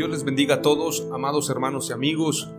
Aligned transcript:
Dios 0.00 0.08
les 0.08 0.24
bendiga 0.24 0.54
a 0.54 0.62
todos, 0.62 1.06
amados 1.12 1.50
hermanos 1.50 1.90
y 1.90 1.92
amigos. 1.92 2.50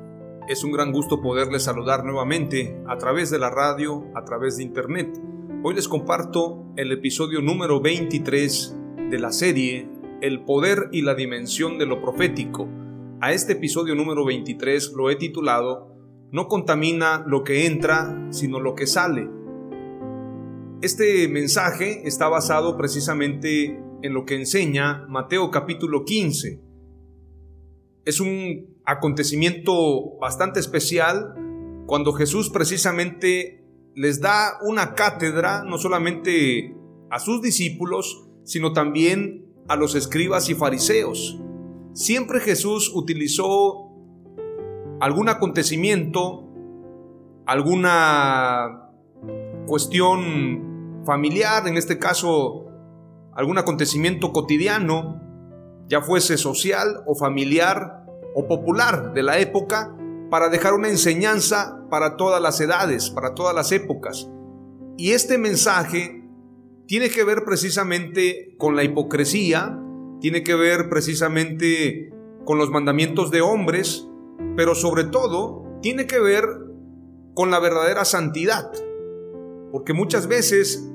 Es 0.47 0.63
un 0.63 0.71
gran 0.71 0.91
gusto 0.91 1.23
poderles 1.23 1.63
saludar 1.63 2.05
nuevamente 2.05 2.79
a 2.87 2.99
través 2.99 3.31
de 3.31 3.39
la 3.39 3.49
radio, 3.49 4.05
a 4.13 4.23
través 4.23 4.57
de 4.57 4.63
internet. 4.63 5.19
Hoy 5.63 5.73
les 5.73 5.87
comparto 5.87 6.63
el 6.77 6.91
episodio 6.91 7.41
número 7.41 7.81
23 7.81 8.77
de 9.09 9.17
la 9.17 9.31
serie 9.31 9.89
El 10.21 10.43
poder 10.43 10.89
y 10.91 11.01
la 11.01 11.15
dimensión 11.15 11.79
de 11.79 11.87
lo 11.87 11.99
profético. 11.99 12.69
A 13.21 13.33
este 13.33 13.53
episodio 13.53 13.95
número 13.95 14.23
23 14.23 14.93
lo 14.95 15.09
he 15.09 15.15
titulado 15.15 15.95
No 16.29 16.47
contamina 16.47 17.23
lo 17.25 17.43
que 17.43 17.65
entra, 17.65 18.27
sino 18.29 18.59
lo 18.59 18.75
que 18.75 18.85
sale. 18.85 19.27
Este 20.83 21.27
mensaje 21.27 22.07
está 22.07 22.29
basado 22.29 22.77
precisamente 22.77 23.81
en 24.03 24.13
lo 24.13 24.25
que 24.25 24.35
enseña 24.35 25.07
Mateo 25.09 25.49
capítulo 25.49 26.05
15 26.05 26.69
es 28.05 28.19
un 28.19 28.77
acontecimiento 28.85 30.17
bastante 30.19 30.59
especial 30.59 31.35
cuando 31.85 32.13
Jesús 32.13 32.49
precisamente 32.49 33.63
les 33.95 34.21
da 34.21 34.57
una 34.61 34.95
cátedra 34.95 35.63
no 35.63 35.77
solamente 35.77 36.75
a 37.09 37.19
sus 37.19 37.41
discípulos, 37.41 38.27
sino 38.43 38.73
también 38.73 39.45
a 39.67 39.75
los 39.75 39.95
escribas 39.95 40.49
y 40.49 40.55
fariseos. 40.55 41.39
Siempre 41.93 42.39
Jesús 42.39 42.91
utilizó 42.95 43.91
algún 44.99 45.29
acontecimiento, 45.29 46.47
alguna 47.45 48.89
cuestión 49.67 51.01
familiar, 51.05 51.67
en 51.67 51.77
este 51.77 51.99
caso 51.99 52.67
algún 53.33 53.57
acontecimiento 53.57 54.31
cotidiano, 54.31 55.21
ya 55.87 56.01
fuese 56.01 56.37
social 56.37 57.03
o 57.05 57.15
familiar 57.15 58.00
o 58.33 58.47
popular 58.47 59.13
de 59.13 59.23
la 59.23 59.39
época, 59.39 59.95
para 60.29 60.49
dejar 60.49 60.73
una 60.73 60.89
enseñanza 60.89 61.85
para 61.89 62.15
todas 62.15 62.41
las 62.41 62.59
edades, 62.61 63.09
para 63.09 63.35
todas 63.35 63.53
las 63.53 63.71
épocas. 63.71 64.29
Y 64.97 65.11
este 65.11 65.37
mensaje 65.37 66.23
tiene 66.87 67.09
que 67.09 67.23
ver 67.23 67.43
precisamente 67.43 68.55
con 68.57 68.75
la 68.75 68.83
hipocresía, 68.83 69.77
tiene 70.21 70.43
que 70.43 70.55
ver 70.55 70.89
precisamente 70.89 72.13
con 72.45 72.57
los 72.57 72.69
mandamientos 72.69 73.31
de 73.31 73.41
hombres, 73.41 74.07
pero 74.55 74.75
sobre 74.75 75.05
todo 75.05 75.65
tiene 75.81 76.07
que 76.07 76.19
ver 76.19 76.45
con 77.33 77.51
la 77.51 77.59
verdadera 77.59 78.05
santidad. 78.05 78.71
Porque 79.71 79.93
muchas 79.93 80.27
veces 80.27 80.87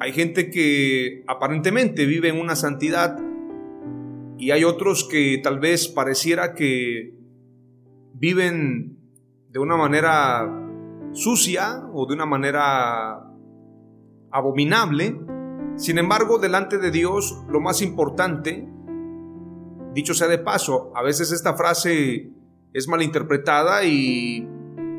hay 0.00 0.12
gente 0.12 0.50
que 0.50 1.24
aparentemente 1.28 2.06
vive 2.06 2.28
en 2.28 2.40
una 2.40 2.56
santidad, 2.56 3.16
y 4.42 4.50
hay 4.50 4.64
otros 4.64 5.04
que 5.04 5.40
tal 5.40 5.60
vez 5.60 5.86
pareciera 5.86 6.52
que 6.52 7.14
viven 8.12 8.98
de 9.50 9.60
una 9.60 9.76
manera 9.76 10.50
sucia 11.12 11.84
o 11.94 12.06
de 12.06 12.14
una 12.14 12.26
manera 12.26 13.22
abominable. 14.32 15.16
Sin 15.76 15.96
embargo, 15.96 16.40
delante 16.40 16.78
de 16.78 16.90
Dios, 16.90 17.40
lo 17.48 17.60
más 17.60 17.82
importante, 17.82 18.68
dicho 19.94 20.12
sea 20.12 20.26
de 20.26 20.38
paso, 20.38 20.90
a 20.96 21.04
veces 21.04 21.30
esta 21.30 21.54
frase 21.54 22.32
es 22.72 22.88
malinterpretada 22.88 23.84
y 23.84 24.44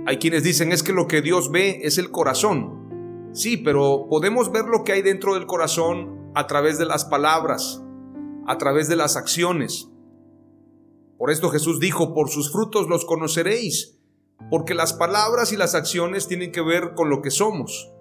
hay 0.05 0.19
quienes 0.19 0.43
dicen 0.43 0.71
es 0.71 0.83
que 0.83 0.93
lo 0.93 1.05
que 1.05 1.21
Dios 1.21 1.51
ve 1.51 1.81
es 1.83 1.97
el 1.97 2.11
corazón. 2.11 3.27
Sí, 3.33 3.57
pero 3.57 4.07
podemos 4.09 4.53
ver 4.53 4.63
lo 4.67 4.85
que 4.85 4.93
hay 4.93 5.01
dentro 5.01 5.33
del 5.33 5.47
corazón 5.47 6.31
a 6.33 6.47
través 6.47 6.77
de 6.77 6.85
las 6.85 7.03
palabras, 7.03 7.83
a 8.47 8.57
través 8.57 8.87
de 8.87 8.95
las 8.95 9.15
acciones. 9.15 9.89
Por 11.17 11.31
esto 11.31 11.49
Jesús 11.49 11.79
dijo, 11.79 12.13
por 12.13 12.29
sus 12.29 12.51
frutos 12.51 12.87
los 12.89 13.05
conoceréis, 13.05 13.99
porque 14.49 14.73
las 14.73 14.93
palabras 14.93 15.53
y 15.53 15.57
las 15.57 15.75
acciones 15.75 16.27
tienen 16.27 16.51
que 16.51 16.61
ver 16.61 16.93
con 16.95 17.09
lo 17.09 17.21
que 17.21 17.31
somos. 17.31 17.91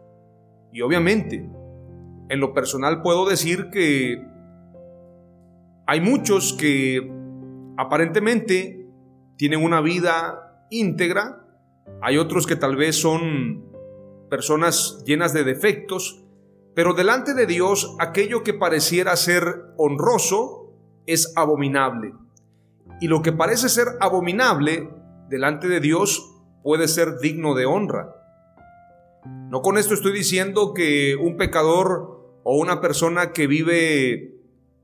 Y 0.73 0.81
obviamente, 0.81 1.49
en 2.29 2.41
lo 2.41 2.55
personal 2.55 3.03
puedo 3.03 3.29
decir 3.29 3.69
que 3.71 4.27
hay 5.87 6.01
muchos 6.01 6.55
que 6.55 7.13
aparentemente 7.77 8.89
tienen 9.37 9.63
una 9.63 9.81
vida 9.81 10.67
íntegra, 10.71 11.47
hay 12.01 12.17
otros 12.19 12.47
que 12.47 12.57
tal 12.57 12.77
vez 12.77 12.97
son 12.97 13.71
personas 14.31 15.03
llenas 15.05 15.33
de 15.33 15.45
defectos, 15.45 16.25
pero 16.75 16.95
delante 16.95 17.35
de 17.35 17.47
Dios 17.47 17.95
aquello 17.99 18.43
que 18.43 18.55
pareciera 18.55 19.17
ser 19.17 19.45
honroso 19.77 20.73
es 21.07 21.33
abominable. 21.37 22.15
Y 23.01 23.09
lo 23.09 23.23
que 23.23 23.33
parece 23.33 23.69
ser 23.69 23.89
abominable 24.01 24.89
delante 25.29 25.69
de 25.69 25.81
Dios 25.81 26.33
puede 26.63 26.89
ser 26.89 27.19
digno 27.19 27.55
de 27.55 27.67
honra. 27.67 28.15
No 29.25 29.61
con 29.61 29.77
esto 29.77 29.95
estoy 29.95 30.13
diciendo 30.13 30.73
que 30.75 31.17
un 31.17 31.37
pecador 31.37 32.41
o 32.45 32.57
una 32.57 32.81
persona 32.81 33.33
que 33.33 33.47
vive 33.47 34.37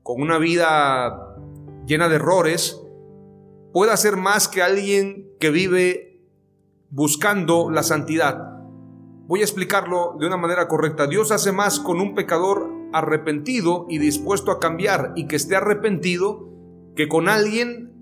con 0.03 0.21
una 0.21 0.37
vida 0.37 1.35
llena 1.85 2.07
de 2.07 2.15
errores 2.15 2.81
pueda 3.73 3.95
ser 3.97 4.17
más 4.17 4.47
que 4.47 4.61
alguien 4.61 5.31
que 5.39 5.49
vive 5.49 6.21
buscando 6.89 7.69
la 7.69 7.83
santidad. 7.83 8.58
Voy 9.29 9.41
a 9.41 9.43
explicarlo 9.43 10.15
de 10.19 10.25
una 10.25 10.37
manera 10.37 10.67
correcta. 10.67 11.05
Dios 11.05 11.31
hace 11.31 11.51
más 11.51 11.79
con 11.79 12.01
un 12.01 12.15
pecador 12.15 12.67
arrepentido 12.91 13.85
y 13.87 13.99
dispuesto 13.99 14.49
a 14.49 14.59
cambiar 14.59 15.13
y 15.15 15.27
que 15.27 15.35
esté 15.35 15.55
arrepentido 15.55 16.49
que 16.95 17.07
con 17.07 17.29
alguien 17.29 17.93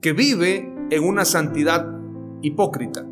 que 0.00 0.12
vive 0.12 0.72
en 0.90 1.02
una 1.02 1.24
santidad 1.24 1.92
hipócrita. 2.40 3.04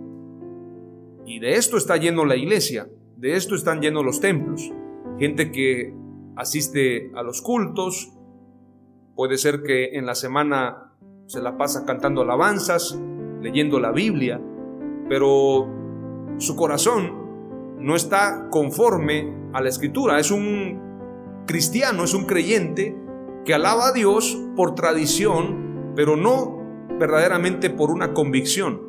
Y 1.27 1.41
de 1.41 1.55
esto 1.55 1.77
está 1.77 1.97
lleno 1.97 2.25
la 2.27 2.37
iglesia, 2.37 2.89
de 3.17 3.35
esto 3.35 3.57
están 3.57 3.81
llenos 3.81 4.05
los 4.05 4.21
templos. 4.21 4.73
Gente 5.19 5.51
que 5.51 5.93
asiste 6.37 7.11
a 7.17 7.25
los 7.25 7.43
cultos, 7.43 8.13
puede 9.17 9.37
ser 9.37 9.65
que 9.65 9.97
en 9.99 10.07
la 10.07 10.15
semana 10.15 10.93
se 11.27 11.43
la 11.43 11.57
pasa 11.57 11.85
cantando 11.85 12.23
alabanzas, 12.23 12.97
leyendo 13.43 13.81
la 13.81 13.91
Biblia, 13.91 14.41
pero 15.09 15.67
su 16.39 16.55
corazón 16.55 17.27
no 17.81 17.97
está 17.97 18.49
conforme 18.51 19.51
a 19.53 19.61
la 19.61 19.69
escritura. 19.69 20.19
Es 20.19 20.31
un 20.31 21.45
cristiano, 21.47 22.05
es 22.05 22.15
un 22.15 22.27
creyente 22.27 22.97
que 23.45 23.55
alaba 23.55 23.89
a 23.89 23.93
Dios 23.93 24.39
por 24.57 24.75
tradición, 24.75 25.93
pero 25.97 26.17
no 26.17 26.59
verdaderamente 26.99 27.71
por 27.71 27.91
una 27.91 28.13
convicción. 28.13 28.83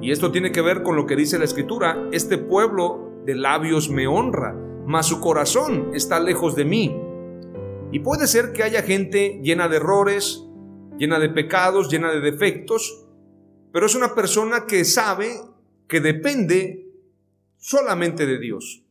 Y 0.00 0.10
esto 0.10 0.30
tiene 0.30 0.52
que 0.52 0.60
ver 0.62 0.82
con 0.82 0.96
lo 0.96 1.06
que 1.06 1.16
dice 1.16 1.38
la 1.38 1.44
escritura. 1.44 2.08
Este 2.12 2.38
pueblo 2.38 3.22
de 3.24 3.34
labios 3.34 3.90
me 3.90 4.06
honra, 4.06 4.54
mas 4.86 5.06
su 5.06 5.20
corazón 5.20 5.90
está 5.94 6.20
lejos 6.20 6.54
de 6.54 6.64
mí. 6.64 6.96
Y 7.92 8.00
puede 8.00 8.26
ser 8.26 8.52
que 8.52 8.62
haya 8.62 8.82
gente 8.82 9.40
llena 9.42 9.68
de 9.68 9.76
errores, 9.76 10.44
llena 10.98 11.18
de 11.18 11.28
pecados, 11.28 11.90
llena 11.90 12.10
de 12.10 12.20
defectos, 12.20 13.06
pero 13.72 13.86
es 13.86 13.94
una 13.94 14.14
persona 14.14 14.66
que 14.66 14.84
sabe 14.84 15.40
que 15.88 16.00
depende 16.00 16.85
solamente 17.66 18.26
de 18.26 18.38
Dios. 18.38 18.84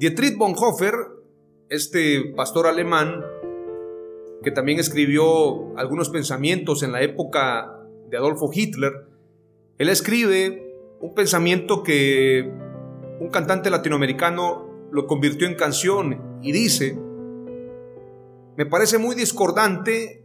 Dietrich 0.00 0.36
Bonhoeffer, 0.36 0.94
este 1.68 2.32
pastor 2.34 2.66
alemán, 2.66 3.24
que 4.42 4.50
también 4.50 4.80
escribió 4.80 5.78
algunos 5.78 6.08
pensamientos 6.08 6.82
en 6.82 6.90
la 6.90 7.02
época 7.02 7.86
de 8.08 8.16
Adolfo 8.16 8.50
Hitler, 8.52 8.92
él 9.78 9.88
escribe 9.90 10.74
un 11.00 11.14
pensamiento 11.14 11.84
que 11.84 12.50
un 13.20 13.28
cantante 13.30 13.70
latinoamericano 13.70 14.88
lo 14.90 15.06
convirtió 15.06 15.46
en 15.46 15.54
canción 15.54 16.40
y 16.42 16.50
dice, 16.50 16.98
me 18.56 18.66
parece 18.66 18.98
muy 18.98 19.14
discordante 19.14 20.24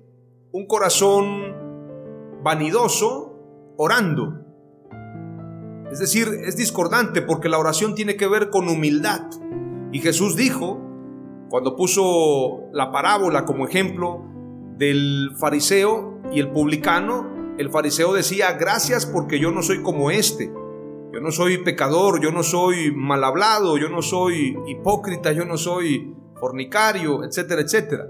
un 0.51 0.65
corazón 0.65 2.41
vanidoso 2.41 3.73
orando. 3.77 4.44
Es 5.95 5.99
decir, 5.99 6.27
es 6.43 6.57
discordante 6.57 7.21
porque 7.21 7.47
la 7.47 7.57
oración 7.57 7.95
tiene 7.95 8.17
que 8.17 8.27
ver 8.27 8.49
con 8.49 8.67
humildad. 8.67 9.29
Y 9.93 10.01
Jesús 10.01 10.35
dijo, 10.35 10.81
cuando 11.47 11.77
puso 11.77 12.69
la 12.73 12.91
parábola 12.91 13.45
como 13.45 13.65
ejemplo 13.65 14.21
del 14.77 15.29
fariseo 15.37 16.19
y 16.33 16.41
el 16.41 16.51
publicano, 16.51 17.55
el 17.57 17.69
fariseo 17.69 18.11
decía, 18.11 18.51
gracias 18.59 19.05
porque 19.05 19.39
yo 19.39 19.51
no 19.51 19.63
soy 19.63 19.83
como 19.83 20.11
este. 20.11 20.51
Yo 21.13 21.21
no 21.21 21.31
soy 21.31 21.59
pecador, 21.59 22.21
yo 22.21 22.33
no 22.33 22.43
soy 22.43 22.91
mal 22.93 23.23
hablado, 23.23 23.77
yo 23.77 23.87
no 23.87 24.01
soy 24.01 24.57
hipócrita, 24.67 25.31
yo 25.31 25.45
no 25.45 25.57
soy 25.57 26.13
fornicario, 26.37 27.23
etcétera, 27.23 27.61
etcétera. 27.61 28.03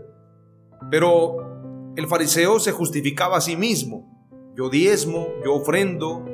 Pero 0.90 1.94
el 1.96 2.08
fariseo 2.08 2.60
se 2.60 2.72
justificaba 2.72 3.38
a 3.38 3.42
sí 3.42 3.56
mismo. 3.56 4.12
Yo 4.58 4.72
diezmo, 4.72 5.28
yo 5.46 5.54
ofrendo, 5.54 6.26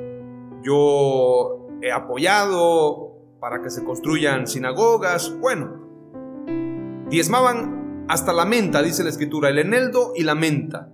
yo 0.62 1.68
he 1.82 1.90
apoyado 1.92 3.12
para 3.40 3.60
que 3.62 3.70
se 3.70 3.84
construyan 3.84 4.46
sinagogas. 4.46 5.36
Bueno, 5.40 7.06
diezmaban 7.08 8.06
hasta 8.08 8.32
la 8.32 8.44
menta, 8.44 8.82
dice 8.82 9.02
la 9.04 9.10
escritura, 9.10 9.48
el 9.48 9.58
eneldo 9.58 10.12
y 10.14 10.22
la 10.22 10.34
menta. 10.34 10.90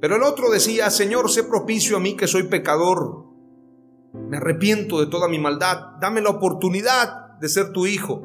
Pero 0.00 0.16
el 0.16 0.22
otro 0.22 0.50
decía, 0.50 0.90
Señor, 0.90 1.30
sé 1.30 1.44
propicio 1.44 1.96
a 1.96 2.00
mí 2.00 2.16
que 2.16 2.26
soy 2.26 2.44
pecador. 2.44 3.26
Me 4.12 4.36
arrepiento 4.36 5.00
de 5.00 5.06
toda 5.06 5.28
mi 5.28 5.38
maldad. 5.38 5.96
Dame 6.00 6.20
la 6.20 6.30
oportunidad 6.30 7.38
de 7.40 7.48
ser 7.48 7.72
tu 7.72 7.86
hijo. 7.86 8.22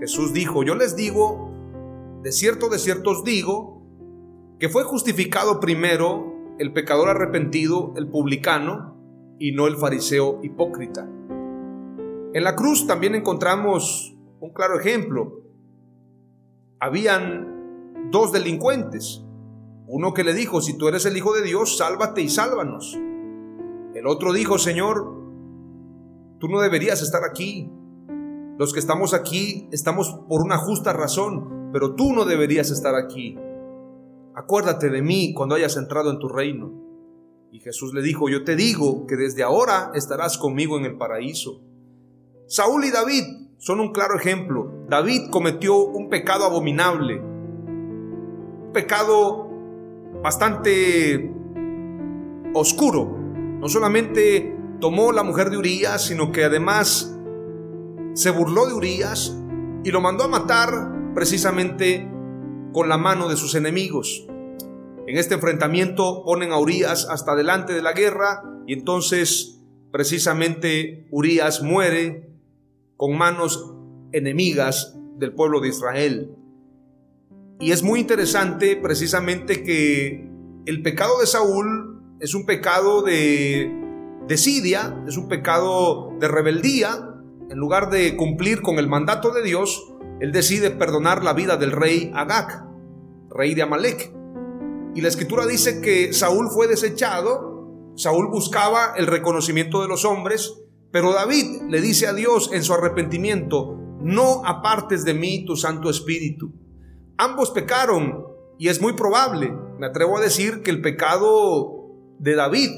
Jesús 0.00 0.32
dijo, 0.32 0.64
yo 0.64 0.74
les 0.74 0.96
digo, 0.96 1.52
de 2.22 2.32
cierto, 2.32 2.68
de 2.68 2.78
cierto 2.78 3.10
os 3.10 3.24
digo, 3.24 3.82
que 4.58 4.68
fue 4.68 4.84
justificado 4.84 5.60
primero 5.60 6.32
el 6.58 6.72
pecador 6.72 7.08
arrepentido, 7.08 7.92
el 7.96 8.08
publicano, 8.08 8.96
y 9.38 9.52
no 9.52 9.66
el 9.66 9.76
fariseo 9.76 10.40
hipócrita. 10.42 11.08
En 12.34 12.44
la 12.44 12.56
cruz 12.56 12.86
también 12.86 13.14
encontramos 13.14 14.16
un 14.40 14.52
claro 14.52 14.78
ejemplo. 14.78 15.42
Habían 16.80 18.10
dos 18.10 18.32
delincuentes, 18.32 19.24
uno 19.86 20.14
que 20.14 20.24
le 20.24 20.32
dijo, 20.32 20.60
si 20.60 20.78
tú 20.78 20.88
eres 20.88 21.04
el 21.06 21.16
Hijo 21.16 21.34
de 21.34 21.42
Dios, 21.42 21.76
sálvate 21.76 22.22
y 22.22 22.28
sálvanos. 22.28 22.98
El 23.94 24.06
otro 24.06 24.32
dijo, 24.32 24.58
Señor, 24.58 25.04
tú 26.38 26.48
no 26.48 26.60
deberías 26.60 27.02
estar 27.02 27.22
aquí. 27.24 27.70
Los 28.58 28.72
que 28.72 28.80
estamos 28.80 29.12
aquí 29.12 29.68
estamos 29.70 30.18
por 30.28 30.42
una 30.42 30.56
justa 30.56 30.92
razón, 30.92 31.70
pero 31.72 31.94
tú 31.94 32.12
no 32.12 32.24
deberías 32.24 32.70
estar 32.70 32.94
aquí. 32.94 33.36
Acuérdate 34.34 34.88
de 34.88 35.02
mí 35.02 35.34
cuando 35.34 35.54
hayas 35.54 35.76
entrado 35.76 36.10
en 36.10 36.18
tu 36.18 36.28
reino. 36.28 36.81
Y 37.52 37.60
Jesús 37.60 37.92
le 37.92 38.00
dijo, 38.00 38.30
yo 38.30 38.44
te 38.44 38.56
digo 38.56 39.06
que 39.06 39.14
desde 39.14 39.42
ahora 39.42 39.92
estarás 39.94 40.38
conmigo 40.38 40.78
en 40.78 40.86
el 40.86 40.96
paraíso. 40.96 41.60
Saúl 42.46 42.86
y 42.86 42.90
David 42.90 43.24
son 43.58 43.78
un 43.80 43.92
claro 43.92 44.16
ejemplo. 44.16 44.72
David 44.88 45.28
cometió 45.30 45.84
un 45.84 46.08
pecado 46.08 46.46
abominable, 46.46 47.20
un 47.20 48.70
pecado 48.72 49.50
bastante 50.22 51.30
oscuro. 52.54 53.18
No 53.60 53.68
solamente 53.68 54.56
tomó 54.80 55.12
la 55.12 55.22
mujer 55.22 55.50
de 55.50 55.58
Urias, 55.58 56.06
sino 56.06 56.32
que 56.32 56.44
además 56.44 57.14
se 58.14 58.30
burló 58.30 58.66
de 58.66 58.72
Urias 58.72 59.36
y 59.84 59.90
lo 59.90 60.00
mandó 60.00 60.24
a 60.24 60.28
matar 60.28 61.12
precisamente 61.14 62.10
con 62.72 62.88
la 62.88 62.96
mano 62.96 63.28
de 63.28 63.36
sus 63.36 63.54
enemigos. 63.54 64.26
En 65.06 65.16
este 65.16 65.34
enfrentamiento 65.34 66.24
ponen 66.24 66.52
a 66.52 66.58
Urias 66.58 67.08
hasta 67.10 67.34
delante 67.34 67.72
de 67.72 67.82
la 67.82 67.92
guerra 67.92 68.42
y 68.66 68.74
entonces 68.74 69.60
precisamente 69.90 71.06
Urias 71.10 71.62
muere 71.62 72.30
con 72.96 73.16
manos 73.16 73.74
enemigas 74.12 74.96
del 75.18 75.34
pueblo 75.34 75.60
de 75.60 75.68
Israel. 75.68 76.36
Y 77.58 77.72
es 77.72 77.82
muy 77.82 78.00
interesante 78.00 78.76
precisamente 78.76 79.62
que 79.62 80.28
el 80.66 80.82
pecado 80.82 81.18
de 81.20 81.26
Saúl 81.26 82.00
es 82.20 82.34
un 82.34 82.46
pecado 82.46 83.02
de 83.02 83.72
desidia, 84.28 85.02
es 85.08 85.16
un 85.16 85.28
pecado 85.28 86.12
de 86.20 86.28
rebeldía. 86.28 87.08
En 87.50 87.58
lugar 87.58 87.90
de 87.90 88.16
cumplir 88.16 88.62
con 88.62 88.78
el 88.78 88.88
mandato 88.88 89.32
de 89.32 89.42
Dios, 89.42 89.92
él 90.20 90.32
decide 90.32 90.70
perdonar 90.70 91.24
la 91.24 91.34
vida 91.34 91.56
del 91.56 91.72
rey 91.72 92.10
Agag, 92.14 92.66
rey 93.30 93.54
de 93.54 93.62
Amalek. 93.62 94.12
Y 94.94 95.00
la 95.00 95.08
escritura 95.08 95.46
dice 95.46 95.80
que 95.80 96.12
Saúl 96.12 96.50
fue 96.50 96.68
desechado, 96.68 97.92
Saúl 97.96 98.28
buscaba 98.28 98.94
el 98.96 99.06
reconocimiento 99.06 99.80
de 99.80 99.88
los 99.88 100.04
hombres, 100.04 100.54
pero 100.90 101.12
David 101.12 101.62
le 101.68 101.80
dice 101.80 102.06
a 102.06 102.12
Dios 102.12 102.50
en 102.52 102.62
su 102.62 102.74
arrepentimiento, 102.74 103.78
no 104.00 104.44
apartes 104.44 105.04
de 105.04 105.14
mí 105.14 105.44
tu 105.46 105.56
Santo 105.56 105.88
Espíritu. 105.88 106.52
Ambos 107.16 107.50
pecaron 107.50 108.26
y 108.58 108.68
es 108.68 108.80
muy 108.82 108.92
probable, 108.92 109.52
me 109.78 109.86
atrevo 109.86 110.18
a 110.18 110.20
decir, 110.20 110.62
que 110.62 110.70
el 110.70 110.82
pecado 110.82 111.88
de 112.18 112.34
David 112.34 112.70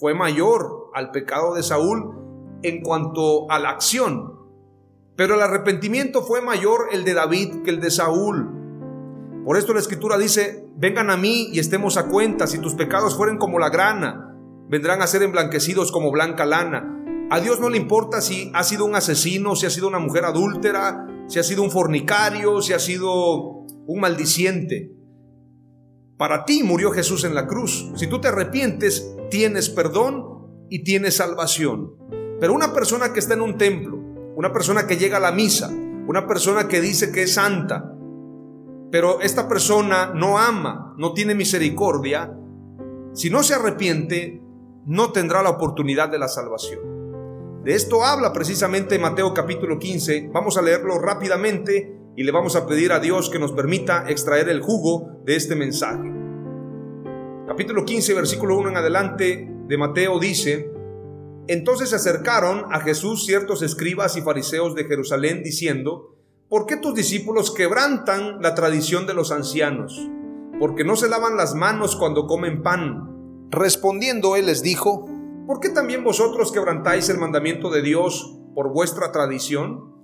fue 0.00 0.14
mayor 0.14 0.90
al 0.94 1.10
pecado 1.10 1.54
de 1.54 1.62
Saúl 1.62 2.16
en 2.62 2.80
cuanto 2.82 3.50
a 3.50 3.58
la 3.58 3.70
acción. 3.70 4.38
Pero 5.16 5.34
el 5.34 5.42
arrepentimiento 5.42 6.22
fue 6.22 6.40
mayor 6.40 6.88
el 6.92 7.04
de 7.04 7.14
David 7.14 7.62
que 7.62 7.70
el 7.70 7.80
de 7.80 7.90
Saúl. 7.90 8.50
Por 9.44 9.56
esto 9.56 9.74
la 9.74 9.80
escritura 9.80 10.16
dice, 10.16 10.61
vengan 10.76 11.10
a 11.10 11.16
mí 11.16 11.48
y 11.52 11.58
estemos 11.58 11.96
a 11.96 12.08
cuenta, 12.08 12.46
si 12.46 12.58
tus 12.58 12.74
pecados 12.74 13.16
fueren 13.16 13.38
como 13.38 13.58
la 13.58 13.70
grana, 13.70 14.36
vendrán 14.68 15.02
a 15.02 15.06
ser 15.06 15.22
emblanquecidos 15.22 15.92
como 15.92 16.10
blanca 16.10 16.46
lana. 16.46 16.98
A 17.30 17.40
Dios 17.40 17.60
no 17.60 17.70
le 17.70 17.78
importa 17.78 18.20
si 18.20 18.50
ha 18.54 18.62
sido 18.64 18.84
un 18.84 18.94
asesino, 18.94 19.56
si 19.56 19.66
ha 19.66 19.70
sido 19.70 19.88
una 19.88 19.98
mujer 19.98 20.24
adúltera, 20.24 21.06
si 21.28 21.38
ha 21.38 21.42
sido 21.42 21.62
un 21.62 21.70
fornicario, 21.70 22.60
si 22.60 22.72
ha 22.72 22.78
sido 22.78 23.66
un 23.86 24.00
maldiciente. 24.00 24.92
Para 26.16 26.44
ti 26.44 26.62
murió 26.62 26.90
Jesús 26.90 27.24
en 27.24 27.34
la 27.34 27.46
cruz. 27.46 27.90
Si 27.96 28.06
tú 28.06 28.20
te 28.20 28.28
arrepientes, 28.28 29.14
tienes 29.30 29.68
perdón 29.70 30.66
y 30.68 30.84
tienes 30.84 31.16
salvación. 31.16 31.94
Pero 32.38 32.54
una 32.54 32.72
persona 32.72 33.12
que 33.12 33.20
está 33.20 33.34
en 33.34 33.42
un 33.42 33.56
templo, 33.56 33.98
una 34.36 34.52
persona 34.52 34.86
que 34.86 34.96
llega 34.96 35.16
a 35.16 35.20
la 35.20 35.32
misa, 35.32 35.68
una 36.06 36.26
persona 36.26 36.68
que 36.68 36.80
dice 36.80 37.12
que 37.12 37.22
es 37.22 37.34
santa, 37.34 37.91
pero 38.92 39.22
esta 39.22 39.48
persona 39.48 40.12
no 40.14 40.38
ama, 40.38 40.94
no 40.98 41.14
tiene 41.14 41.34
misericordia, 41.34 42.30
si 43.14 43.30
no 43.30 43.42
se 43.42 43.54
arrepiente, 43.54 44.42
no 44.84 45.12
tendrá 45.12 45.42
la 45.42 45.48
oportunidad 45.48 46.10
de 46.10 46.18
la 46.18 46.28
salvación. 46.28 47.62
De 47.64 47.74
esto 47.74 48.04
habla 48.04 48.34
precisamente 48.34 48.98
Mateo 48.98 49.32
capítulo 49.32 49.78
15. 49.78 50.28
Vamos 50.32 50.58
a 50.58 50.62
leerlo 50.62 50.98
rápidamente 50.98 51.96
y 52.16 52.22
le 52.22 52.32
vamos 52.32 52.54
a 52.54 52.66
pedir 52.66 52.92
a 52.92 53.00
Dios 53.00 53.30
que 53.30 53.38
nos 53.38 53.52
permita 53.52 54.04
extraer 54.10 54.50
el 54.50 54.60
jugo 54.60 55.22
de 55.24 55.36
este 55.36 55.56
mensaje. 55.56 56.12
Capítulo 57.46 57.86
15, 57.86 58.12
versículo 58.12 58.58
1 58.58 58.70
en 58.70 58.76
adelante 58.76 59.48
de 59.68 59.78
Mateo 59.78 60.18
dice, 60.18 60.70
entonces 61.46 61.90
se 61.90 61.96
acercaron 61.96 62.66
a 62.70 62.80
Jesús 62.80 63.24
ciertos 63.24 63.62
escribas 63.62 64.18
y 64.18 64.20
fariseos 64.20 64.74
de 64.74 64.84
Jerusalén 64.84 65.42
diciendo, 65.42 66.11
¿por 66.52 66.66
qué 66.66 66.76
tus 66.76 66.94
discípulos 66.94 67.50
quebrantan 67.50 68.42
la 68.42 68.54
tradición 68.54 69.06
de 69.06 69.14
los 69.14 69.32
ancianos? 69.32 70.10
Porque 70.60 70.84
no 70.84 70.96
se 70.96 71.08
lavan 71.08 71.34
las 71.34 71.54
manos 71.54 71.96
cuando 71.96 72.26
comen 72.26 72.62
pan. 72.62 73.48
Respondiendo 73.50 74.36
él 74.36 74.44
les 74.44 74.62
dijo, 74.62 75.08
¿por 75.46 75.60
qué 75.60 75.70
también 75.70 76.04
vosotros 76.04 76.52
quebrantáis 76.52 77.08
el 77.08 77.16
mandamiento 77.16 77.70
de 77.70 77.80
Dios 77.80 78.38
por 78.54 78.70
vuestra 78.70 79.12
tradición? 79.12 79.94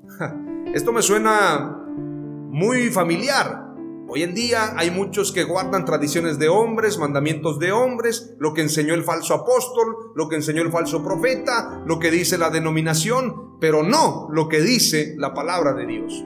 Esto 0.75 0.91
me 0.91 1.03
suena 1.03 1.85
muy 1.87 2.89
familiar. 2.89 3.67
Hoy 4.09 4.23
en 4.23 4.33
día 4.33 4.73
hay 4.75 4.91
muchos 4.91 5.33
que 5.33 5.45
guardan 5.45 5.85
tradiciones 5.85 6.39
de 6.39 6.49
hombres, 6.49 6.97
mandamientos 6.97 7.59
de 7.59 7.73
hombres, 7.73 8.35
lo 8.39 8.55
que 8.55 8.63
enseñó 8.63 8.95
el 8.95 9.05
falso 9.05 9.35
apóstol, 9.35 10.13
lo 10.15 10.31
que 10.31 10.37
enseñó 10.37 10.63
el 10.63 10.73
falso 10.73 11.05
profeta, 11.05 11.83
lo 11.85 11.99
que 11.99 12.11
dice 12.11 12.39
la 12.39 12.49
denominación, 12.49 13.59
pero 13.61 13.83
no 13.83 14.29
lo 14.31 14.49
que 14.49 14.63
dice 14.63 15.15
la 15.19 15.35
palabra 15.35 15.75
de 15.75 15.87
Dios. 15.87 16.25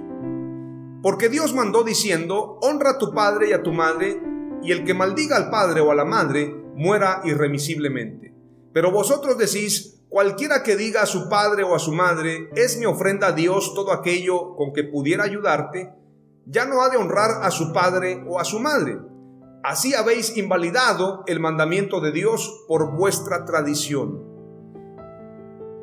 Porque 1.03 1.29
Dios 1.29 1.53
mandó 1.53 1.83
diciendo, 1.83 2.59
honra 2.63 2.91
a 2.91 2.99
tu 2.99 3.13
padre 3.13 3.51
y 3.51 3.53
a 3.53 3.63
tu 3.63 3.73
madre, 3.73 4.23
y 4.63 4.71
el 4.71 4.85
que 4.85 4.95
maldiga 4.95 5.37
al 5.37 5.51
padre 5.51 5.81
o 5.81 5.91
a 5.91 5.97
la 5.97 6.05
madre 6.05 6.55
muera 6.77 7.21
irremisiblemente. 7.25 8.33
Pero 8.73 8.93
vosotros 8.93 9.37
decís, 9.37 10.05
cualquiera 10.09 10.63
que 10.63 10.77
diga 10.77 11.03
a 11.03 11.07
su 11.07 11.29
padre 11.29 11.65
o 11.65 11.75
a 11.75 11.81
su 11.81 11.93
madre, 11.93 12.49
es 12.55 12.79
mi 12.79 12.87
ofrenda 12.87 13.29
a 13.29 13.33
Dios 13.33 13.75
todo 13.75 13.93
aquello 13.93 14.55
con 14.55 14.73
que 14.73 14.85
pudiera 14.85 15.25
ayudarte, 15.25 15.93
ya 16.47 16.67
no 16.67 16.83
ha 16.83 16.89
de 16.89 16.97
honrar 16.97 17.43
a 17.43 17.51
su 17.51 17.73
padre 17.73 18.25
o 18.29 18.39
a 18.39 18.45
su 18.45 18.61
madre. 18.61 18.99
Así 19.65 19.95
habéis 19.95 20.37
invalidado 20.37 21.25
el 21.27 21.41
mandamiento 21.41 22.01
de 22.01 22.13
Dios 22.13 22.65
por 22.69 22.97
vuestra 22.97 23.45
tradición. 23.45 24.25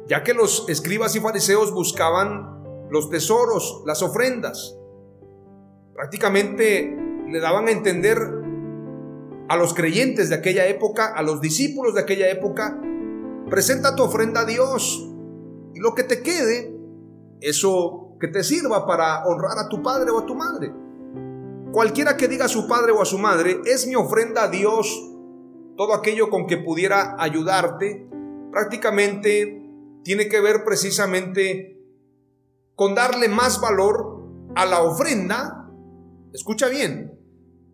Ya 0.07 0.23
que 0.23 0.33
los 0.33 0.67
escribas 0.69 1.15
y 1.15 1.19
fariseos 1.19 1.71
buscaban 1.73 2.87
los 2.89 3.09
tesoros, 3.09 3.83
las 3.85 4.01
ofrendas, 4.01 4.78
prácticamente 5.99 6.97
le 7.27 7.39
daban 7.41 7.67
a 7.67 7.71
entender 7.71 8.17
a 9.49 9.57
los 9.57 9.73
creyentes 9.73 10.29
de 10.29 10.35
aquella 10.35 10.65
época, 10.67 11.07
a 11.13 11.21
los 11.23 11.41
discípulos 11.41 11.93
de 11.93 11.99
aquella 11.99 12.29
época, 12.29 12.79
presenta 13.49 13.97
tu 13.97 14.03
ofrenda 14.03 14.39
a 14.39 14.45
Dios 14.45 15.05
y 15.75 15.79
lo 15.81 15.95
que 15.95 16.03
te 16.03 16.21
quede, 16.23 16.73
eso 17.41 18.15
que 18.17 18.29
te 18.29 18.45
sirva 18.45 18.87
para 18.87 19.25
honrar 19.25 19.59
a 19.59 19.67
tu 19.67 19.83
padre 19.83 20.09
o 20.11 20.19
a 20.19 20.25
tu 20.25 20.35
madre. 20.35 20.71
Cualquiera 21.73 22.15
que 22.15 22.29
diga 22.29 22.45
a 22.45 22.47
su 22.47 22.65
padre 22.65 22.93
o 22.93 23.01
a 23.01 23.05
su 23.05 23.17
madre, 23.17 23.59
es 23.65 23.85
mi 23.85 23.95
ofrenda 23.95 24.43
a 24.43 24.49
Dios, 24.49 24.87
todo 25.75 25.93
aquello 25.93 26.29
con 26.29 26.47
que 26.47 26.55
pudiera 26.55 27.17
ayudarte, 27.19 28.07
prácticamente 28.53 29.69
tiene 30.05 30.29
que 30.29 30.39
ver 30.39 30.63
precisamente 30.63 31.77
con 32.75 32.95
darle 32.95 33.27
más 33.27 33.59
valor 33.59 34.23
a 34.55 34.65
la 34.65 34.81
ofrenda, 34.81 35.58
escucha 36.33 36.67
bien, 36.67 37.19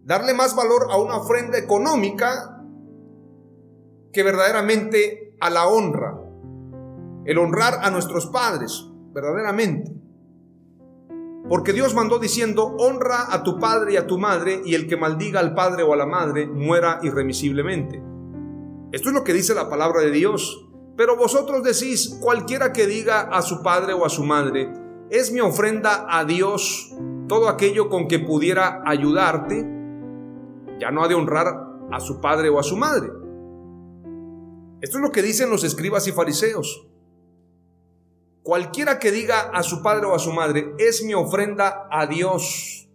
darle 0.04 0.34
más 0.34 0.56
valor 0.56 0.88
a 0.90 0.98
una 0.98 1.18
ofrenda 1.18 1.58
económica 1.58 2.64
que 4.14 4.24
verdaderamente 4.24 5.36
a 5.42 5.50
la 5.50 5.68
honra, 5.68 6.18
el 7.26 7.38
honrar 7.38 7.80
a 7.82 7.90
nuestros 7.90 8.28
padres, 8.28 8.86
verdaderamente. 9.14 9.92
Porque 11.50 11.74
Dios 11.74 11.94
mandó 11.94 12.18
diciendo, 12.18 12.76
honra 12.80 13.34
a 13.34 13.44
tu 13.44 13.60
padre 13.60 13.94
y 13.94 13.98
a 13.98 14.08
tu 14.08 14.18
madre, 14.18 14.62
y 14.66 14.74
el 14.74 14.88
que 14.88 14.98
maldiga 14.98 15.40
al 15.40 15.54
padre 15.54 15.84
o 15.84 15.94
a 15.94 15.98
la 15.98 16.06
madre 16.06 16.48
muera 16.48 17.00
irremisiblemente. 17.04 18.02
Esto 18.92 19.10
es 19.10 19.16
lo 19.16 19.24
que 19.24 19.34
dice 19.34 19.54
la 19.54 19.70
palabra 19.70 20.02
de 20.02 20.12
Dios. 20.12 20.66
Pero 20.96 21.18
vosotros 21.18 21.62
decís, 21.64 22.18
cualquiera 22.22 22.72
que 22.72 22.88
diga 22.88 23.22
a 23.22 23.42
su 23.42 23.62
padre 23.62 23.94
o 23.94 24.06
a 24.06 24.10
su 24.10 24.24
madre, 24.24 24.72
es 25.10 25.32
mi 25.32 25.42
ofrenda 25.42 26.08
a 26.10 26.24
Dios 26.24 26.95
todo 27.27 27.50
aquello 27.50 27.89
con 27.89 28.08
que 28.08 28.20
pudiera 28.20 28.82
ayudarte, 28.86 29.65
ya 30.79 30.91
no 30.91 31.03
ha 31.03 31.08
de 31.08 31.15
honrar 31.15 31.48
a 31.91 32.00
su 32.00 32.22
padre 32.22 32.50
o 32.50 32.60
a 32.60 32.63
su 32.63 32.77
madre. 32.77 33.10
Esto 34.82 34.98
es 34.98 35.01
lo 35.01 35.12
que 35.12 35.22
dicen 35.22 35.50
los 35.50 35.63
escribas 35.63 36.08
y 36.08 36.12
fariseos. 36.12 36.88
Cualquiera 38.44 39.00
que 39.00 39.12
diga 39.12 39.50
a 39.53 39.63
su 39.63 39.82
padre 39.82 40.05
o 40.05 40.13
a 40.13 40.20
su 40.20 40.32
madre, 40.32 40.75
es 40.77 41.03
mi 41.03 41.15
ofrenda 41.15 41.88
a 41.89 42.05
Dios, 42.05 42.88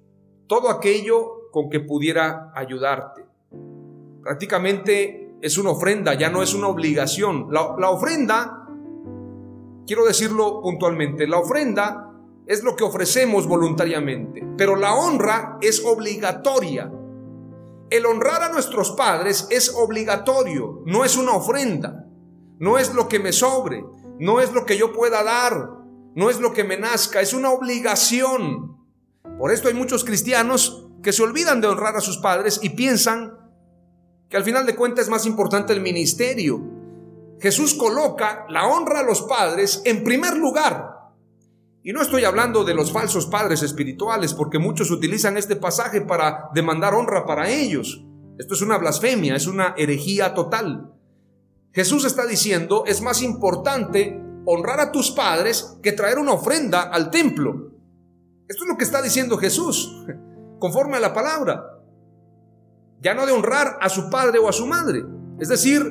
todo 0.47 0.71
aquello 0.71 1.51
con 1.51 1.69
que 1.69 1.81
pudiera 1.81 2.53
ayudarte. 2.55 3.27
Prácticamente 4.23 5.35
es 5.41 5.59
una 5.59 5.71
ofrenda, 5.71 6.15
ya 6.15 6.31
no 6.31 6.43
es 6.43 6.55
una 6.55 6.69
obligación. 6.69 7.49
La, 7.51 7.75
la 7.79 7.91
ofrenda, 7.91 8.69
quiero 9.87 10.05
decirlo 10.05 10.61
puntualmente, 10.63 11.27
la 11.27 11.39
ofrenda 11.39 12.10
es 12.47 12.63
lo 12.63 12.77
que 12.77 12.85
ofrecemos 12.85 13.47
voluntariamente, 13.47 14.47
pero 14.57 14.77
la 14.77 14.95
honra 14.95 15.59
es 15.61 15.85
obligatoria. 15.85 16.91
El 17.91 18.07
honrar 18.07 18.43
a 18.43 18.53
nuestros 18.53 18.93
padres 18.93 19.47
es 19.51 19.75
obligatorio, 19.75 20.83
no 20.87 21.05
es 21.05 21.17
una 21.17 21.33
ofrenda, 21.33 22.07
no 22.59 22.79
es 22.79 22.95
lo 22.95 23.09
que 23.09 23.19
me 23.19 23.33
sobre, 23.33 23.85
no 24.19 24.41
es 24.41 24.53
lo 24.53 24.65
que 24.67 24.77
yo 24.77 24.93
pueda 24.93 25.23
dar, 25.23 25.71
no 26.15 26.31
es 26.31 26.41
lo 26.41 26.53
que 26.53 26.65
me 26.65 26.77
nazca, 26.77 27.21
es 27.21 27.33
una 27.33 27.51
obligación. 27.51 28.77
Por 29.39 29.53
esto 29.53 29.69
hay 29.69 29.75
muchos 29.75 30.05
cristianos 30.05 30.89
que 31.03 31.13
se 31.13 31.23
olvidan 31.23 31.61
de 31.61 31.69
honrar 31.69 31.97
a 31.97 32.01
sus 32.01 32.19
padres 32.19 32.61
y 32.63 32.71
piensan 32.71 33.39
que 34.29 34.37
al 34.37 34.45
final 34.45 34.67
de 34.67 34.77
cuentas 34.77 35.07
es 35.07 35.11
más 35.11 35.27
importante 35.27 35.73
el 35.73 35.81
ministerio. 35.81 36.61
Jesús 37.41 37.75
coloca 37.75 38.45
la 38.49 38.67
honra 38.67 39.01
a 39.01 39.05
los 39.05 39.23
padres 39.23 39.83
en 39.85 40.05
primer 40.05 40.37
lugar. 40.37 41.00
Y 41.83 41.93
no 41.93 42.03
estoy 42.03 42.25
hablando 42.25 42.63
de 42.65 42.75
los 42.75 42.93
falsos 42.93 43.27
padres 43.27 43.63
espirituales, 43.63 44.35
porque 44.35 44.59
muchos 44.59 44.91
utilizan 44.91 45.39
este 45.39 45.57
pasaje 45.57 46.03
para 46.03 46.51
demandar 46.55 46.95
honra 46.95 47.25
para 47.25 47.49
ellos. 47.49 48.05
Esto 48.39 48.55
es 48.55 48.63
una 48.63 48.77
blasfemia, 48.77 49.35
es 49.35 49.47
una 49.47 49.75
herejía 49.79 50.35
total. 50.35 50.93
Jesús 51.73 52.05
está 52.05 52.27
diciendo, 52.27 52.85
es 52.87 53.01
más 53.01 53.23
importante 53.23 54.21
honrar 54.45 54.81
a 54.81 54.93
tus 54.93 55.11
padres 55.11 55.79
que 55.83 55.93
traer 55.93 56.19
una 56.19 56.33
ofrenda 56.33 56.83
al 56.83 57.11
templo. 57.11 57.71
Esto 58.47 58.65
es 58.65 58.69
lo 58.69 58.77
que 58.77 58.85
está 58.85 59.01
diciendo 59.01 59.39
Jesús, 59.39 60.05
conforme 60.59 60.99
a 60.99 61.01
la 61.01 61.15
palabra. 61.15 61.79
Ya 63.01 63.15
no 63.15 63.25
de 63.25 63.33
honrar 63.33 63.79
a 63.81 63.89
su 63.89 64.11
padre 64.11 64.39
o 64.39 64.49
a 64.49 64.53
su 64.53 64.67
madre. 64.67 65.05
Es 65.39 65.49
decir, 65.49 65.83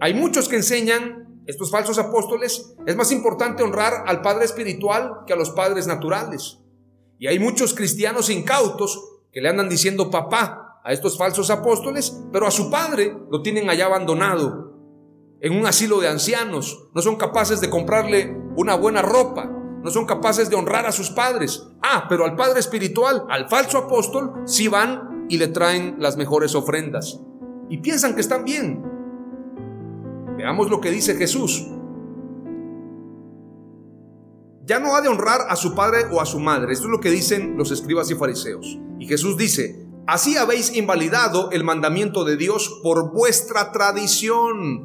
hay 0.00 0.14
muchos 0.14 0.48
que 0.48 0.56
enseñan 0.56 1.23
estos 1.46 1.70
falsos 1.70 1.98
apóstoles, 1.98 2.74
es 2.86 2.96
más 2.96 3.12
importante 3.12 3.62
honrar 3.62 4.04
al 4.06 4.22
Padre 4.22 4.44
espiritual 4.44 5.24
que 5.26 5.32
a 5.32 5.36
los 5.36 5.50
padres 5.50 5.86
naturales. 5.86 6.58
Y 7.18 7.26
hay 7.26 7.38
muchos 7.38 7.74
cristianos 7.74 8.30
incautos 8.30 9.02
que 9.32 9.40
le 9.40 9.48
andan 9.48 9.68
diciendo 9.68 10.10
papá 10.10 10.80
a 10.84 10.92
estos 10.92 11.16
falsos 11.18 11.50
apóstoles, 11.50 12.20
pero 12.32 12.46
a 12.46 12.50
su 12.50 12.70
padre 12.70 13.16
lo 13.30 13.42
tienen 13.42 13.70
allá 13.70 13.86
abandonado, 13.86 14.72
en 15.40 15.52
un 15.52 15.66
asilo 15.66 16.00
de 16.00 16.08
ancianos. 16.08 16.88
No 16.94 17.02
son 17.02 17.16
capaces 17.16 17.60
de 17.60 17.70
comprarle 17.70 18.36
una 18.56 18.76
buena 18.76 19.02
ropa, 19.02 19.50
no 19.84 19.90
son 19.90 20.06
capaces 20.06 20.48
de 20.48 20.56
honrar 20.56 20.86
a 20.86 20.92
sus 20.92 21.10
padres. 21.10 21.66
Ah, 21.82 22.06
pero 22.08 22.24
al 22.24 22.36
Padre 22.36 22.60
espiritual, 22.60 23.26
al 23.28 23.50
falso 23.50 23.76
apóstol, 23.76 24.32
sí 24.46 24.68
van 24.68 25.26
y 25.28 25.36
le 25.36 25.48
traen 25.48 25.96
las 25.98 26.16
mejores 26.16 26.54
ofrendas. 26.54 27.20
Y 27.68 27.78
piensan 27.78 28.14
que 28.14 28.22
están 28.22 28.44
bien, 28.44 28.82
Veamos 30.44 30.68
lo 30.68 30.78
que 30.78 30.90
dice 30.90 31.14
Jesús. 31.14 31.66
Ya 34.66 34.78
no 34.78 34.94
ha 34.94 35.00
de 35.00 35.08
honrar 35.08 35.40
a 35.48 35.56
su 35.56 35.74
padre 35.74 36.04
o 36.12 36.20
a 36.20 36.26
su 36.26 36.38
madre. 36.38 36.74
Esto 36.74 36.84
es 36.84 36.90
lo 36.90 37.00
que 37.00 37.10
dicen 37.10 37.56
los 37.56 37.70
escribas 37.70 38.10
y 38.10 38.14
fariseos. 38.14 38.78
Y 38.98 39.06
Jesús 39.06 39.38
dice, 39.38 39.88
así 40.06 40.36
habéis 40.36 40.76
invalidado 40.76 41.50
el 41.50 41.64
mandamiento 41.64 42.26
de 42.26 42.36
Dios 42.36 42.78
por 42.82 43.10
vuestra 43.10 43.72
tradición. 43.72 44.84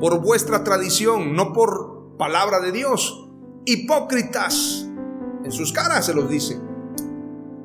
Por 0.00 0.22
vuestra 0.22 0.64
tradición, 0.64 1.34
no 1.34 1.52
por 1.52 2.16
palabra 2.16 2.60
de 2.60 2.72
Dios. 2.72 3.28
Hipócritas. 3.66 4.88
En 5.44 5.52
sus 5.52 5.70
caras 5.70 6.06
se 6.06 6.14
los 6.14 6.30
dice. 6.30 6.58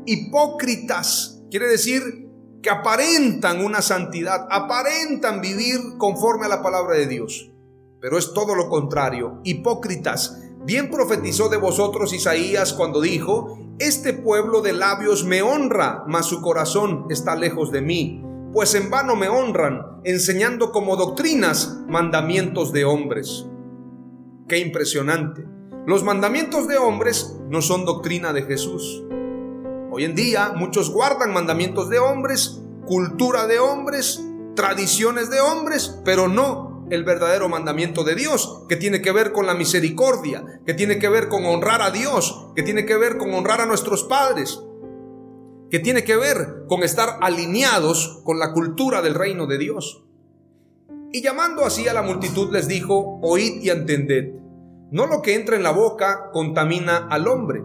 Hipócritas. 0.06 1.42
Quiere 1.50 1.70
decir 1.70 2.21
que 2.62 2.70
aparentan 2.70 3.64
una 3.64 3.82
santidad, 3.82 4.48
aparentan 4.50 5.42
vivir 5.42 5.98
conforme 5.98 6.46
a 6.46 6.50
la 6.50 6.62
palabra 6.62 6.96
de 6.96 7.08
Dios. 7.08 7.52
Pero 8.00 8.18
es 8.18 8.34
todo 8.34 8.56
lo 8.56 8.70
contrario, 8.70 9.40
hipócritas. 9.44 10.42
Bien 10.64 10.90
profetizó 10.92 11.50
de 11.50 11.58
vosotros 11.58 12.14
Isaías 12.14 12.74
cuando 12.74 13.02
dijo, 13.02 13.58
Este 13.80 14.14
pueblo 14.14 14.62
de 14.62 14.74
labios 14.74 15.26
me 15.26 15.42
honra, 15.42 16.04
mas 16.08 16.28
su 16.28 16.42
corazón 16.42 17.06
está 17.10 17.36
lejos 17.36 17.72
de 17.72 17.82
mí, 17.82 18.24
pues 18.54 18.76
en 18.76 18.90
vano 18.90 19.16
me 19.16 19.30
honran, 19.30 20.02
enseñando 20.04 20.72
como 20.72 20.98
doctrinas 20.98 21.80
mandamientos 21.88 22.72
de 22.74 22.86
hombres. 22.86 23.48
Qué 24.48 24.60
impresionante. 24.60 25.46
Los 25.88 26.04
mandamientos 26.04 26.68
de 26.68 26.78
hombres 26.78 27.40
no 27.50 27.62
son 27.62 27.86
doctrina 27.86 28.34
de 28.34 28.44
Jesús. 28.44 29.04
Hoy 29.94 30.06
en 30.06 30.16
día 30.16 30.54
muchos 30.56 30.90
guardan 30.90 31.34
mandamientos 31.34 31.90
de 31.90 32.00
hombres, 32.00 32.62
cultura 32.86 33.46
de 33.46 33.60
hombres, 33.60 34.24
tradiciones 34.56 35.30
de 35.30 35.42
hombres, 35.42 36.00
pero 36.06 36.30
no 36.30 36.88
el 36.90 37.04
verdadero 37.04 37.50
mandamiento 37.50 38.06
de 38.06 38.16
Dios, 38.16 38.64
que 38.70 38.78
tiene 38.78 39.02
que 39.02 39.12
ver 39.12 39.34
con 39.34 39.48
la 39.48 39.54
misericordia, 39.54 40.46
que 40.66 40.74
tiene 40.74 40.98
que 40.98 41.10
ver 41.10 41.28
con 41.28 41.44
honrar 41.44 41.82
a 41.82 41.92
Dios, 41.92 42.48
que 42.56 42.64
tiene 42.64 42.86
que 42.86 42.96
ver 42.96 43.18
con 43.18 43.34
honrar 43.34 43.60
a 43.60 43.66
nuestros 43.66 44.06
padres, 44.06 44.62
que 45.70 45.80
tiene 45.80 46.06
que 46.06 46.16
ver 46.16 46.64
con 46.70 46.84
estar 46.84 47.18
alineados 47.20 48.22
con 48.24 48.40
la 48.40 48.54
cultura 48.54 49.02
del 49.02 49.16
reino 49.16 49.46
de 49.46 49.58
Dios. 49.58 50.06
Y 51.12 51.22
llamando 51.22 51.66
así 51.66 51.90
a 51.90 51.94
la 51.94 52.02
multitud 52.02 52.50
les 52.54 52.70
dijo, 52.70 53.20
oíd 53.22 53.62
y 53.62 53.70
entended, 53.70 54.36
no 54.90 55.06
lo 55.06 55.22
que 55.22 55.36
entra 55.36 55.58
en 55.58 55.64
la 55.64 55.72
boca 55.72 56.30
contamina 56.32 57.08
al 57.10 57.28
hombre, 57.28 57.64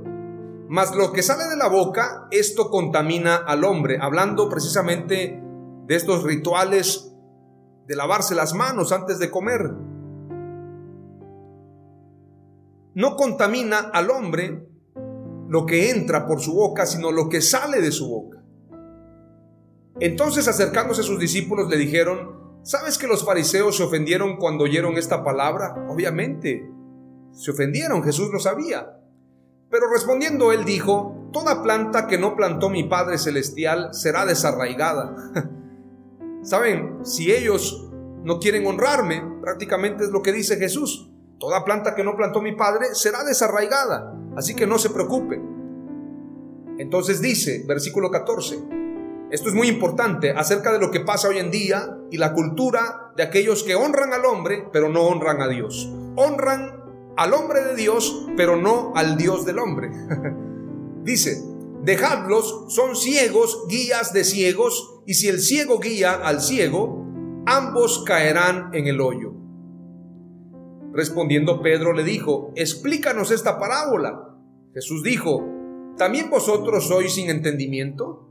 mas 0.68 0.94
lo 0.94 1.12
que 1.12 1.22
sale 1.22 1.44
de 1.44 1.56
la 1.56 1.68
boca, 1.68 2.26
esto 2.30 2.70
contamina 2.70 3.36
al 3.36 3.64
hombre, 3.64 3.98
hablando 4.00 4.48
precisamente 4.48 5.40
de 5.86 5.94
estos 5.94 6.24
rituales 6.24 7.12
de 7.86 7.96
lavarse 7.96 8.34
las 8.34 8.54
manos 8.54 8.90
antes 8.92 9.18
de 9.18 9.30
comer. 9.30 9.70
No 12.94 13.16
contamina 13.16 13.78
al 13.78 14.10
hombre 14.10 14.66
lo 15.48 15.66
que 15.66 15.90
entra 15.90 16.26
por 16.26 16.40
su 16.40 16.54
boca, 16.54 16.86
sino 16.86 17.12
lo 17.12 17.28
que 17.28 17.40
sale 17.40 17.80
de 17.80 17.92
su 17.92 18.08
boca. 18.08 18.42
Entonces 20.00 20.48
acercándose 20.48 21.02
a 21.02 21.04
sus 21.04 21.20
discípulos 21.20 21.68
le 21.68 21.76
dijeron, 21.76 22.60
¿sabes 22.64 22.98
que 22.98 23.06
los 23.06 23.24
fariseos 23.24 23.76
se 23.76 23.84
ofendieron 23.84 24.36
cuando 24.36 24.64
oyeron 24.64 24.96
esta 24.96 25.22
palabra? 25.22 25.86
Obviamente, 25.88 26.68
se 27.32 27.50
ofendieron, 27.52 28.02
Jesús 28.02 28.30
lo 28.32 28.40
sabía. 28.40 28.98
Pero 29.70 29.90
respondiendo 29.92 30.52
él 30.52 30.64
dijo, 30.64 31.16
Toda 31.36 31.62
planta 31.62 32.06
que 32.06 32.16
no 32.16 32.34
plantó 32.34 32.70
mi 32.70 32.84
Padre 32.84 33.18
Celestial 33.18 33.92
será 33.92 34.24
desarraigada. 34.24 35.14
Saben, 36.42 37.04
si 37.04 37.30
ellos 37.30 37.90
no 38.24 38.38
quieren 38.38 38.66
honrarme, 38.66 39.22
prácticamente 39.42 40.04
es 40.04 40.10
lo 40.10 40.22
que 40.22 40.32
dice 40.32 40.56
Jesús. 40.56 41.10
Toda 41.38 41.62
planta 41.62 41.94
que 41.94 42.04
no 42.04 42.16
plantó 42.16 42.40
mi 42.40 42.52
Padre 42.52 42.86
será 42.94 43.22
desarraigada. 43.22 44.14
Así 44.34 44.56
que 44.56 44.66
no 44.66 44.78
se 44.78 44.88
preocupen. 44.88 46.76
Entonces 46.78 47.20
dice, 47.20 47.64
versículo 47.68 48.10
14, 48.10 48.58
esto 49.30 49.48
es 49.50 49.54
muy 49.54 49.68
importante 49.68 50.30
acerca 50.30 50.72
de 50.72 50.78
lo 50.78 50.90
que 50.90 51.00
pasa 51.00 51.28
hoy 51.28 51.36
en 51.36 51.50
día 51.50 51.98
y 52.10 52.16
la 52.16 52.32
cultura 52.32 53.12
de 53.14 53.24
aquellos 53.24 53.62
que 53.62 53.74
honran 53.74 54.14
al 54.14 54.24
hombre, 54.24 54.66
pero 54.72 54.88
no 54.88 55.02
honran 55.02 55.42
a 55.42 55.48
Dios. 55.48 55.92
Honran 56.16 56.85
al 57.16 57.32
hombre 57.34 57.64
de 57.64 57.76
Dios, 57.76 58.28
pero 58.36 58.56
no 58.56 58.92
al 58.94 59.16
Dios 59.16 59.44
del 59.44 59.58
hombre. 59.58 59.90
Dice, 61.02 61.42
dejadlos, 61.82 62.66
son 62.68 62.96
ciegos, 62.96 63.64
guías 63.68 64.12
de 64.12 64.24
ciegos, 64.24 65.00
y 65.06 65.14
si 65.14 65.28
el 65.28 65.40
ciego 65.40 65.78
guía 65.78 66.12
al 66.12 66.40
ciego, 66.40 67.04
ambos 67.46 68.02
caerán 68.04 68.70
en 68.74 68.86
el 68.86 69.00
hoyo. 69.00 69.32
Respondiendo 70.92 71.62
Pedro 71.62 71.92
le 71.92 72.04
dijo, 72.04 72.52
explícanos 72.56 73.30
esta 73.30 73.58
parábola. 73.58 74.34
Jesús 74.74 75.02
dijo, 75.02 75.44
¿también 75.96 76.30
vosotros 76.30 76.88
sois 76.88 77.14
sin 77.14 77.30
entendimiento? 77.30 78.28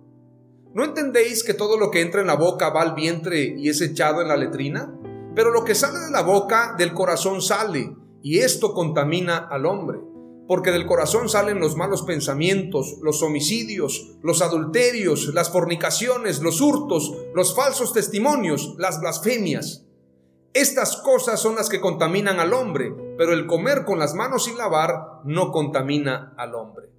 ¿No 0.73 0.83
entendéis 0.83 1.43
que 1.43 1.53
todo 1.53 1.77
lo 1.77 1.89
que 1.89 2.01
entra 2.01 2.21
en 2.21 2.27
la 2.27 2.35
boca 2.35 2.69
va 2.69 2.81
al 2.81 2.95
vientre 2.95 3.55
y 3.57 3.69
es 3.69 3.81
echado 3.81 4.21
en 4.21 4.27
la 4.27 4.35
letrina? 4.35 4.93
Pero 5.33 5.51
lo 5.51 5.63
que 5.63 5.75
sale 5.75 5.99
de 5.99 6.11
la 6.11 6.21
boca 6.21 6.75
del 6.77 6.93
corazón 6.93 7.41
sale 7.41 7.95
y 8.25 8.39
esto 8.39 8.73
contamina 8.73 9.37
al 9.37 9.67
hombre, 9.67 9.99
porque 10.47 10.71
del 10.71 10.87
corazón 10.87 11.29
salen 11.29 11.59
los 11.59 11.75
malos 11.75 12.01
pensamientos, 12.01 12.97
los 13.03 13.21
homicidios, 13.21 14.17
los 14.23 14.41
adulterios, 14.41 15.31
las 15.35 15.51
fornicaciones, 15.51 16.41
los 16.41 16.59
hurtos, 16.59 17.15
los 17.35 17.55
falsos 17.55 17.93
testimonios, 17.93 18.73
las 18.79 18.99
blasfemias. 18.99 19.85
Estas 20.53 20.97
cosas 20.97 21.39
son 21.39 21.53
las 21.53 21.69
que 21.69 21.79
contaminan 21.79 22.39
al 22.39 22.53
hombre, 22.53 22.95
pero 23.15 23.31
el 23.31 23.45
comer 23.45 23.85
con 23.85 23.99
las 23.99 24.15
manos 24.15 24.45
sin 24.45 24.57
lavar 24.57 25.21
no 25.23 25.51
contamina 25.51 26.33
al 26.35 26.55
hombre. 26.55 26.89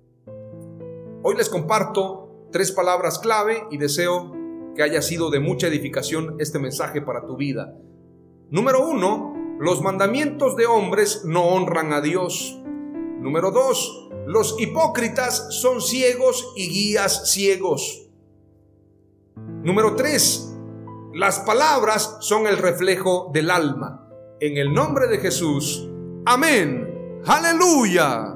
Hoy 1.24 1.34
les 1.34 1.48
comparto 1.48 2.46
tres 2.52 2.70
palabras 2.70 3.18
clave 3.18 3.64
y 3.72 3.78
deseo 3.78 4.32
que 4.76 4.84
haya 4.84 5.02
sido 5.02 5.30
de 5.30 5.40
mucha 5.40 5.66
edificación 5.66 6.36
este 6.38 6.60
mensaje 6.60 7.02
para 7.02 7.26
tu 7.26 7.36
vida. 7.36 7.76
Número 8.48 8.88
uno, 8.88 9.35
los 9.58 9.80
mandamientos 9.80 10.56
de 10.56 10.66
hombres 10.66 11.22
no 11.24 11.42
honran 11.42 11.92
a 11.92 12.00
Dios. 12.00 12.58
Número 13.20 13.50
dos, 13.50 14.10
los 14.26 14.60
hipócritas 14.60 15.46
son 15.50 15.80
ciegos 15.80 16.52
y 16.56 16.68
guías 16.68 17.32
ciegos. 17.32 18.08
Número 19.36 19.96
tres, 19.96 20.54
las 21.14 21.40
palabras 21.40 22.18
son 22.20 22.46
el 22.46 22.58
reflejo 22.58 23.30
del 23.32 23.50
alma. 23.50 24.08
En 24.40 24.58
el 24.58 24.72
nombre 24.72 25.06
de 25.06 25.18
Jesús. 25.18 25.88
Amén. 26.26 27.22
Aleluya. 27.24 28.35